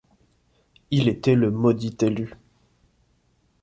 Il 0.89 1.07
était 1.07 1.35
le 1.35 1.51
maudit 1.51 1.95
élu. 2.01 2.33